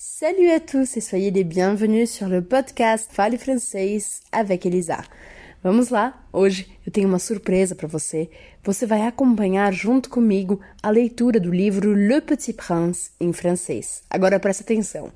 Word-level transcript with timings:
Salut 0.00 0.48
à 0.52 0.60
tous 0.60 0.96
e 0.96 1.00
soyez 1.00 1.32
les 1.32 1.42
bienvenus 1.42 2.12
sur 2.12 2.28
le 2.28 2.40
podcast 2.40 3.08
Fale 3.12 3.36
Francês 3.36 4.20
avec 4.30 4.64
Elisa. 4.64 5.02
Vamos 5.60 5.88
lá? 5.88 6.24
Hoje 6.32 6.68
eu 6.86 6.92
tenho 6.92 7.08
uma 7.08 7.18
surpresa 7.18 7.74
para 7.74 7.88
você. 7.88 8.30
Você 8.62 8.86
vai 8.86 9.02
acompanhar 9.02 9.72
junto 9.72 10.08
comigo 10.08 10.60
a 10.80 10.88
leitura 10.88 11.40
do 11.40 11.50
livro 11.50 11.94
Le 11.94 12.20
Petit 12.20 12.52
Prince 12.52 13.10
em 13.18 13.32
francês. 13.32 14.04
Agora 14.08 14.38
presta 14.38 14.62
atenção, 14.62 15.10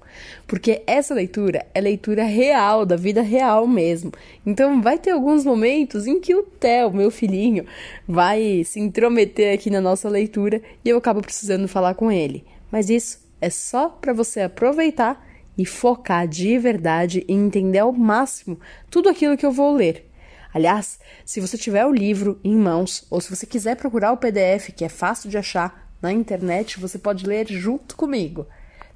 porque 0.48 0.83
essa 0.85 1.14
leitura 1.14 1.64
é 1.73 1.80
leitura 1.80 2.25
real, 2.25 2.85
da 2.85 2.96
vida 2.96 3.23
real 3.23 3.69
mesmo. 3.69 4.11
Então 4.45 4.83
vai 4.83 4.99
ter 4.99 5.12
alguns 5.12 5.45
momentos 5.45 6.09
em 6.09 6.21
que 6.21 6.35
o 6.35 6.43
Theo, 6.43 6.93
meu 6.93 7.12
filhinho, 7.12 7.64
vai 8.09 8.64
se 8.64 8.80
intrometer 8.80 9.55
aqui 9.55 9.71
na 9.71 9.80
nossa 9.80 10.09
leitura 10.09 10.61
e 10.85 10.89
eu 10.89 10.99
acabo 10.99 11.23
precisando 11.23 11.69
falar 11.69 11.95
com 11.95 12.11
ele. 12.11 12.45
Mas 12.69 12.91
isso 12.91 13.23
é 13.43 13.50
só 13.50 13.88
para 13.88 14.12
você 14.12 14.43
aproveitar 14.43 15.27
e 15.58 15.66
focar 15.66 16.29
de 16.29 16.57
verdade 16.58 17.26
e 17.29 17.32
entender 17.35 17.80
ao 17.80 17.93
máximo 17.93 18.58
tudo 18.89 19.08
aquilo 19.08 19.36
que 19.36 19.44
eu 19.44 19.50
vou 19.50 19.75
ler. 19.75 20.08
Aliás, 20.54 21.00
se 21.25 21.40
você 21.40 21.58
tiver 21.58 21.84
o 21.84 21.93
livro 21.93 22.40
em 22.44 22.54
mãos 22.54 23.04
ou 23.11 23.20
se 23.20 23.34
você 23.34 23.44
quiser 23.44 23.76
procurar 23.76 24.12
o 24.12 24.17
PDF, 24.17 24.70
que 24.76 24.84
é 24.84 24.89
fácil 24.89 25.29
de 25.29 25.36
achar 25.36 25.93
na 26.00 26.12
internet, 26.12 26.79
você 26.79 26.98
pode 26.98 27.26
ler 27.26 27.48
junto 27.48 27.96
comigo. 27.96 28.46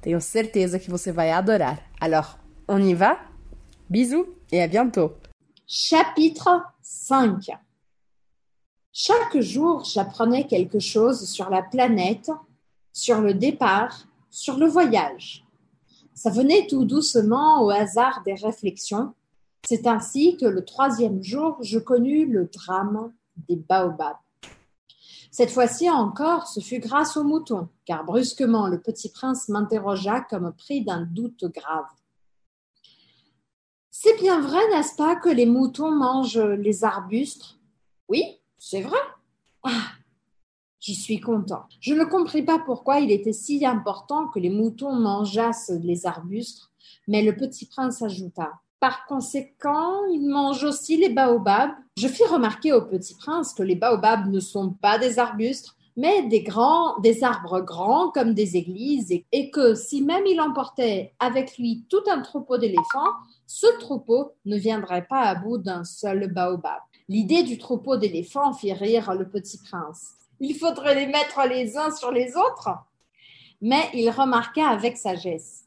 Tenho 0.01 0.21
certeza 0.21 0.79
que 0.79 0.89
você 0.89 1.11
vai 1.11 1.31
adorar. 1.31 1.83
Alors, 1.99 2.37
on 2.69 2.79
y 2.79 2.93
va? 2.93 3.29
Bisous 3.89 4.27
et 4.51 4.61
à 4.61 4.67
bientôt. 4.67 5.17
Chapitre 5.65 6.63
5 6.81 7.49
Chaque 8.93 9.41
jour, 9.41 9.83
j'apprenais 9.83 10.45
quelque 10.45 10.79
chose 10.79 11.29
sur 11.29 11.49
la 11.49 11.61
planète, 11.61 12.31
sur 12.93 13.19
le 13.21 13.33
départ, 13.33 14.06
sur 14.29 14.57
le 14.57 14.67
voyage. 14.67 15.45
Ça 16.13 16.29
venait 16.29 16.67
tout 16.67 16.85
doucement 16.85 17.61
au 17.63 17.69
hasard 17.69 18.21
des 18.25 18.33
réflexions, 18.33 19.13
c'est 19.67 19.85
ainsi 19.85 20.37
que 20.37 20.45
le 20.45 20.63
troisième 20.63 21.21
jour, 21.21 21.57
je 21.61 21.77
connus 21.77 22.25
le 22.25 22.45
drame 22.45 23.11
des 23.49 23.57
baobabs. 23.57 24.17
Cette 25.29 25.51
fois-ci 25.51 25.89
encore, 25.89 26.47
ce 26.47 26.61
fut 26.61 26.79
grâce 26.79 27.17
aux 27.17 27.23
moutons, 27.23 27.67
car 27.85 28.05
brusquement 28.05 28.67
le 28.67 28.79
petit 28.79 29.09
prince 29.09 29.49
m'interrogea 29.49 30.21
comme 30.21 30.53
pris 30.53 30.83
d'un 30.83 31.01
doute 31.01 31.45
grave. 31.53 31.85
C'est 33.91 34.17
bien 34.21 34.39
vrai, 34.39 34.67
n'est-ce 34.69 34.95
pas, 34.95 35.15
que 35.15 35.29
les 35.29 35.45
moutons 35.45 35.91
mangent 35.91 36.39
les 36.39 36.83
arbustes? 36.83 37.57
Oui, 38.07 38.23
c'est 38.57 38.81
vrai. 38.81 38.97
Ah, 39.63 39.91
j'y 40.79 40.95
suis 40.95 41.19
content. 41.19 41.63
Je 41.79 41.93
ne 41.93 42.05
compris 42.05 42.43
pas 42.43 42.59
pourquoi 42.59 42.99
il 42.99 43.11
était 43.11 43.33
si 43.33 43.65
important 43.65 44.27
que 44.27 44.39
les 44.39 44.49
moutons 44.49 44.93
mangeassent 44.93 45.73
les 45.81 46.05
arbustes, 46.05 46.69
mais 47.07 47.23
le 47.23 47.35
petit 47.35 47.65
prince 47.65 48.01
ajouta 48.01 48.51
par 48.79 49.07
conséquent, 49.07 50.05
il 50.11 50.27
mange 50.29 50.63
aussi 50.63 50.97
les 50.97 51.09
baobabs. 51.09 51.71
Je 51.97 52.07
fis 52.07 52.23
remarquer 52.25 52.73
au 52.73 52.83
petit 52.83 53.15
prince 53.15 53.53
que 53.53 53.63
les 53.63 53.75
baobabs 53.75 54.27
ne 54.27 54.39
sont 54.39 54.69
pas 54.69 54.99
des 54.99 55.17
arbustes, 55.17 55.71
mais 55.95 56.27
des 56.27 56.43
grands, 56.43 56.99
des 56.99 57.23
arbres 57.23 57.61
grands 57.61 58.11
comme 58.11 58.35
des 58.35 58.55
églises, 58.55 59.11
et 59.31 59.49
que 59.49 59.73
si 59.73 60.03
même 60.03 60.27
il 60.27 60.39
emportait 60.39 61.13
avec 61.19 61.57
lui 61.57 61.85
tout 61.89 62.03
un 62.07 62.21
troupeau 62.21 62.59
d'éléphants, 62.59 63.13
ce 63.47 63.65
troupeau 63.79 64.33
ne 64.45 64.57
viendrait 64.57 65.07
pas 65.07 65.21
à 65.21 65.33
bout 65.33 65.57
d'un 65.57 65.83
seul 65.83 66.31
baobab. 66.31 66.81
L'idée 67.09 67.41
du 67.41 67.57
troupeau 67.57 67.97
d'éléphants 67.97 68.53
fit 68.53 68.73
rire 68.73 69.11
le 69.15 69.27
petit 69.27 69.57
prince. 69.57 70.11
Il 70.39 70.55
faudrait 70.55 70.95
les 70.95 71.07
mettre 71.07 71.47
les 71.47 71.77
uns 71.77 71.95
sur 71.95 72.11
les 72.11 72.35
autres. 72.35 72.69
Mais 73.61 73.89
il 73.93 74.09
remarqua 74.09 74.67
avec 74.67 74.97
sagesse. 74.97 75.65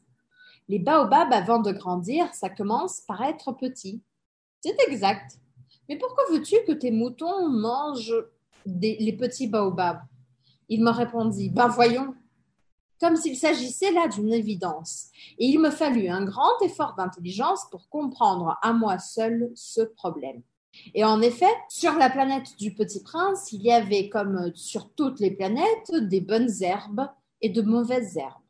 Les 0.69 0.79
baobabs, 0.79 1.33
avant 1.33 1.59
de 1.59 1.71
grandir, 1.71 2.33
ça 2.33 2.49
commence 2.49 3.01
par 3.01 3.21
être 3.23 3.51
petit. 3.51 4.01
C'est 4.61 4.77
exact. 4.87 5.37
Mais 5.89 5.97
pourquoi 5.97 6.23
veux-tu 6.31 6.55
que 6.65 6.71
tes 6.71 6.91
moutons 6.91 7.49
mangent 7.49 8.23
les 8.65 9.13
petits 9.13 9.47
baobabs? 9.47 10.01
Il 10.69 10.83
me 10.83 10.91
répondit, 10.91 11.49
ben 11.49 11.67
voyons, 11.67 12.15
comme 13.01 13.17
s'il 13.17 13.35
s'agissait 13.35 13.91
là 13.91 14.07
d'une 14.07 14.31
évidence. 14.31 15.07
Et 15.37 15.47
il 15.47 15.59
me 15.59 15.71
fallut 15.71 16.07
un 16.07 16.23
grand 16.23 16.61
effort 16.63 16.93
d'intelligence 16.95 17.65
pour 17.69 17.89
comprendre 17.89 18.57
à 18.61 18.71
moi 18.71 18.99
seul 18.99 19.51
ce 19.55 19.81
problème. 19.81 20.43
Et 20.93 21.03
en 21.03 21.21
effet, 21.21 21.51
sur 21.69 21.93
la 21.93 22.09
planète 22.09 22.57
du 22.57 22.73
Petit 22.73 23.01
Prince, 23.01 23.51
il 23.51 23.61
y 23.61 23.71
avait, 23.71 24.09
comme 24.09 24.51
sur 24.55 24.89
toutes 24.93 25.19
les 25.19 25.31
planètes, 25.31 25.93
des 25.93 26.21
bonnes 26.21 26.51
herbes 26.61 27.07
et 27.41 27.49
de 27.49 27.61
mauvaises 27.61 28.17
herbes. 28.17 28.41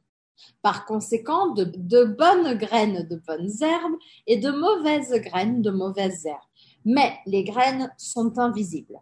Par 0.61 0.85
conséquent, 0.85 1.49
de, 1.49 2.03
bonnes 2.03 2.57
graines 2.57 3.07
de 3.07 3.15
bonnes 3.15 3.51
herbes 3.61 3.95
et 4.27 4.37
de 4.37 4.49
mauvaises 4.49 5.13
graines 5.21 5.61
de 5.61 5.71
mauvaises 5.71 6.25
herbes. 6.25 6.39
Mais 6.85 7.19
les 7.25 7.43
graines 7.43 7.91
sont 7.97 8.39
invisibles. 8.39 8.99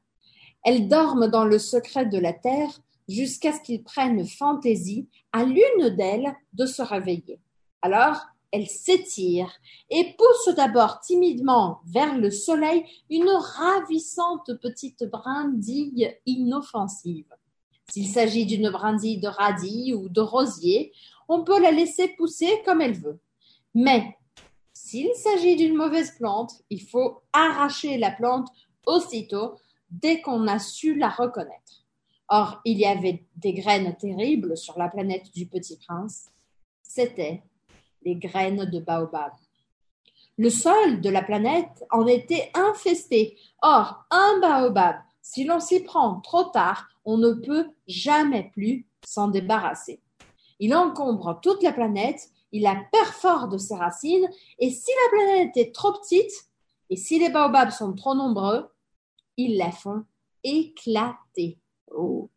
Elles 0.63 0.87
dorment 0.87 1.27
dans 1.27 1.45
le 1.45 1.59
secret 1.59 2.05
de 2.05 2.17
la 2.17 2.33
terre 2.33 2.81
jusqu'à 3.07 3.53
ce 3.53 3.61
qu'ils 3.61 3.83
prennent 3.83 4.27
fantaisie 4.27 5.07
à 5.31 5.43
l'une 5.43 5.89
d'elles 5.95 6.35
de 6.53 6.65
se 6.65 6.81
réveiller. 6.81 7.39
Alors, 7.81 8.27
elles 8.51 8.67
s'étirent 8.67 9.53
et 9.89 10.15
poussent 10.17 10.55
d'abord 10.55 10.99
timidement 11.01 11.81
vers 11.85 12.17
le 12.17 12.31
soleil 12.31 12.83
une 13.09 13.29
ravissante 13.29 14.53
petite 14.61 15.03
brindille 15.03 16.15
inoffensive. 16.25 17.33
S'il 17.91 18.07
s'agit 18.07 18.45
d'une 18.45 18.69
brindille 18.69 19.19
de 19.19 19.27
radis 19.27 19.93
ou 19.93 20.09
de 20.09 20.21
rosier, 20.21 20.93
on 21.27 21.43
peut 21.43 21.61
la 21.61 21.71
laisser 21.71 22.09
pousser 22.09 22.61
comme 22.65 22.81
elle 22.81 22.99
veut. 22.99 23.19
Mais 23.73 24.15
s'il 24.73 25.13
s'agit 25.15 25.55
d'une 25.55 25.75
mauvaise 25.75 26.15
plante, 26.17 26.53
il 26.69 26.81
faut 26.81 27.21
arracher 27.33 27.97
la 27.97 28.11
plante 28.11 28.47
aussitôt 28.85 29.55
dès 29.89 30.21
qu'on 30.21 30.47
a 30.47 30.59
su 30.59 30.95
la 30.95 31.09
reconnaître. 31.09 31.85
Or, 32.27 32.61
il 32.63 32.77
y 32.77 32.85
avait 32.85 33.25
des 33.37 33.53
graines 33.53 33.95
terribles 33.97 34.55
sur 34.55 34.77
la 34.77 34.87
planète 34.87 35.33
du 35.33 35.47
Petit 35.47 35.77
Prince. 35.77 36.29
C'étaient 36.83 37.43
les 38.03 38.15
graines 38.15 38.65
de 38.65 38.79
baobab. 38.79 39.31
Le 40.37 40.49
sol 40.49 41.01
de 41.01 41.09
la 41.09 41.21
planète 41.21 41.83
en 41.91 42.07
était 42.07 42.51
infesté. 42.53 43.37
Or, 43.61 44.05
un 44.09 44.39
baobab, 44.39 44.95
si 45.21 45.43
l'on 45.43 45.59
s'y 45.59 45.81
prend 45.81 46.21
trop 46.21 46.45
tard, 46.45 46.87
on 47.05 47.17
ne 47.17 47.33
peut 47.33 47.67
jamais 47.87 48.49
plus 48.53 48.87
s'en 49.05 49.27
débarrasser. 49.27 50.01
Il 50.59 50.75
encombre 50.75 51.39
toute 51.41 51.63
la 51.63 51.73
planète, 51.73 52.29
il 52.51 52.63
la 52.63 52.81
perfore 52.91 53.47
de 53.47 53.57
ses 53.57 53.75
racines, 53.75 54.29
et 54.59 54.69
si 54.69 54.91
la 55.03 55.17
planète 55.17 55.57
est 55.57 55.73
trop 55.73 55.93
petite, 55.93 56.31
et 56.89 56.95
si 56.95 57.19
les 57.19 57.29
baobabs 57.29 57.71
sont 57.71 57.93
trop 57.93 58.15
nombreux, 58.15 58.69
ils 59.37 59.57
la 59.57 59.71
font 59.71 60.05
éclater. 60.43 61.59
Oh. 61.95 62.29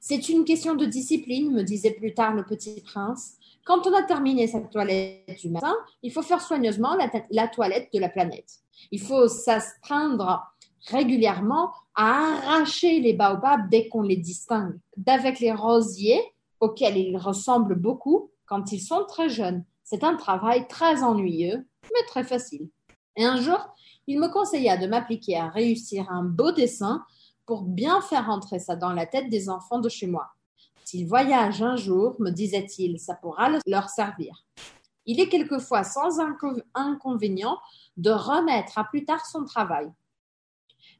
C'est 0.00 0.28
une 0.28 0.44
question 0.44 0.74
de 0.74 0.86
discipline, 0.86 1.52
me 1.52 1.62
disait 1.62 1.92
plus 1.92 2.14
tard 2.14 2.34
le 2.34 2.44
petit 2.44 2.80
prince. 2.80 3.36
Quand 3.64 3.86
on 3.86 3.94
a 3.94 4.02
terminé 4.02 4.46
sa 4.46 4.60
toilette 4.60 5.38
du 5.40 5.50
matin, 5.50 5.74
il 6.02 6.12
faut 6.12 6.22
faire 6.22 6.40
soigneusement 6.40 6.96
la, 7.30 7.48
toilette 7.48 7.88
de 7.94 8.00
la 8.00 8.08
planète. 8.08 8.50
Il 8.90 9.00
faut 9.00 9.28
s'astreindre 9.28 10.42
régulièrement 10.88 11.70
à 11.94 12.38
arracher 12.46 13.00
les 13.00 13.12
baobabs 13.12 13.68
dès 13.70 13.88
qu'on 13.88 14.02
les 14.02 14.16
distingue. 14.16 14.78
D'avec 14.96 15.38
les 15.38 15.52
rosiers, 15.52 16.20
auxquels 16.58 16.96
ils 16.96 17.16
ressemblent 17.16 17.78
beaucoup 17.78 18.30
quand 18.46 18.72
ils 18.72 18.80
sont 18.80 19.04
très 19.06 19.28
jeunes. 19.28 19.64
C'est 19.84 20.04
un 20.04 20.16
travail 20.16 20.66
très 20.68 21.02
ennuyeux, 21.02 21.66
mais 21.84 22.06
très 22.08 22.24
facile. 22.24 22.68
Et 23.16 23.24
un 23.24 23.40
jour, 23.40 23.58
il 24.06 24.18
me 24.18 24.28
conseilla 24.28 24.76
de 24.76 24.86
m'appliquer 24.86 25.36
à 25.36 25.48
réussir 25.48 26.10
un 26.10 26.24
beau 26.24 26.50
dessin 26.50 27.04
pour 27.46 27.62
bien 27.62 28.00
faire 28.00 28.28
entrer 28.30 28.58
ça 28.58 28.76
dans 28.76 28.92
la 28.92 29.06
tête 29.06 29.28
des 29.28 29.48
enfants 29.48 29.80
de 29.80 29.88
chez 29.88 30.06
moi. 30.06 30.30
S'ils 30.92 31.08
voyagent 31.08 31.62
un 31.62 31.76
jour, 31.76 32.16
me 32.18 32.28
disait-il, 32.28 33.00
ça 33.00 33.14
pourra 33.14 33.48
leur 33.66 33.88
servir. 33.88 34.44
Il 35.06 35.20
est 35.20 35.30
quelquefois 35.30 35.84
sans 35.84 36.20
inconvénient 36.74 37.56
de 37.96 38.10
remettre 38.10 38.76
à 38.76 38.84
plus 38.84 39.06
tard 39.06 39.24
son 39.24 39.46
travail. 39.46 39.90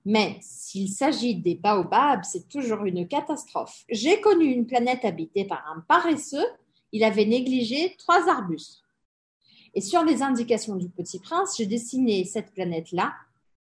Mais 0.07 0.39
s'il 0.41 0.89
s'agit 0.89 1.35
des 1.35 1.57
baobabs, 1.57 2.25
c'est 2.25 2.49
toujours 2.49 2.87
une 2.87 3.07
catastrophe. 3.07 3.85
J'ai 3.91 4.19
connu 4.23 4.47
une 4.47 4.67
planète 4.67 5.05
habitée 5.05 5.45
par 5.45 5.63
un 5.71 5.81
paresseux. 5.81 6.49
Il 6.93 7.05
avait 7.05 7.27
négligé 7.27 7.95
trois 7.99 8.31
arbustes. 8.31 8.83
Et 9.75 9.83
sur 9.83 10.05
les 10.05 10.23
indications 10.23 10.77
du 10.77 10.89
petit 10.89 11.19
prince, 11.19 11.59
j'ai 11.59 11.67
dessiné 11.67 12.25
cette 12.25 12.55
planète-là. 12.55 13.13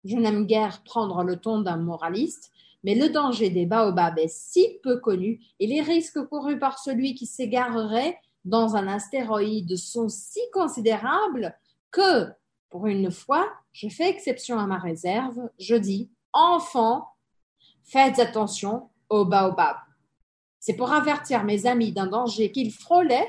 Je 0.07 0.17
n'aime 0.17 0.47
guère 0.47 0.83
prendre 0.83 1.25
le 1.25 1.37
ton 1.37 1.61
d'un 1.61 1.77
moraliste, 1.77 2.53
mais 2.85 2.95
le 2.95 3.09
danger 3.09 3.51
des 3.51 3.67
baobabs 3.67 4.19
est 4.19 4.33
si 4.33 4.79
peu 4.83 4.99
connu 4.99 5.41
et 5.61 5.67
les 5.67 5.81
risques 5.81 6.25
courus 6.27 6.59
par 6.59 6.79
celui 6.79 7.15
qui 7.15 7.27
s'égarerait 7.27 8.19
dans 8.45 8.75
un 8.77 8.89
astéroïde 8.89 9.77
sont 9.77 10.09
si 10.09 10.41
considérables 10.53 11.57
que, 11.91 12.29
pour 12.71 12.87
une 12.87 13.11
fois, 13.11 13.49
je 13.73 13.89
fais 13.89 14.09
exception 14.09 14.59
à 14.59 14.67
ma 14.67 14.79
réserve. 14.79 15.39
Je 15.59 15.77
dis 15.77 16.11
enfants, 16.33 17.09
faites 17.85 18.19
attention 18.19 18.89
aux 19.09 19.25
baobabs. 19.25 19.77
C'est 20.59 20.75
pour 20.75 20.93
avertir 20.93 21.45
mes 21.45 21.67
amis 21.67 21.93
d'un 21.93 22.07
danger 22.07 22.51
qu'ils 22.51 22.73
frôlaient 22.73 23.29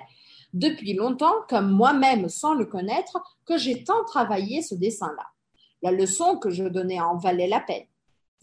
depuis 0.54 0.94
longtemps, 0.94 1.34
comme 1.50 1.72
moi-même 1.72 2.30
sans 2.30 2.54
le 2.54 2.66
connaître, 2.66 3.20
que 3.46 3.58
j'ai 3.58 3.84
tant 3.84 4.04
travaillé 4.06 4.62
ce 4.62 4.76
dessin-là. 4.76 5.28
La 5.82 5.92
leçon 5.92 6.38
que 6.38 6.52
je 6.52 6.64
donnais 6.64 7.02
en 7.02 7.18
valait 7.18 7.48
la 7.48 7.60
peine. 7.60 7.88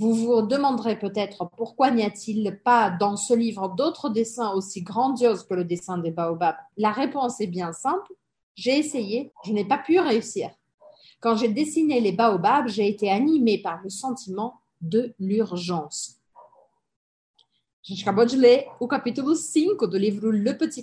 Vous 0.00 0.14
vous 0.14 0.40
demanderez 0.40 0.98
peut-être 0.98 1.50
pourquoi 1.58 1.90
n'y 1.90 2.02
a-t-il 2.02 2.58
pas 2.64 2.88
dans 2.88 3.18
ce 3.18 3.34
livre 3.34 3.68
d'autres 3.68 4.08
dessins 4.08 4.50
aussi 4.54 4.80
grandioses 4.80 5.42
que 5.44 5.52
le 5.52 5.62
dessin 5.62 5.98
des 5.98 6.10
baobabs. 6.10 6.56
La 6.78 6.90
réponse 6.90 7.38
est 7.42 7.46
bien 7.46 7.74
simple. 7.74 8.10
J'ai 8.54 8.78
essayé, 8.78 9.30
je 9.44 9.52
n'ai 9.52 9.66
pas 9.66 9.76
pu 9.76 9.98
réussir. 9.98 10.48
Quand 11.20 11.36
j'ai 11.36 11.48
dessiné 11.48 12.00
les 12.00 12.12
baobabs, 12.12 12.68
j'ai 12.68 12.88
été 12.88 13.10
animée 13.10 13.58
par 13.58 13.82
le 13.82 13.90
sentiment 13.90 14.54
de 14.80 15.14
l'urgence. 15.18 16.16
A 17.84 17.92
gente 17.92 18.00
acabou 18.00 18.24
de 18.24 18.36
ler 18.36 18.68
o 18.80 18.88
capítulo 18.88 19.34
5 19.34 19.84
do 19.86 19.98
livro 19.98 20.30
Le 20.30 20.56
Petit 20.56 20.78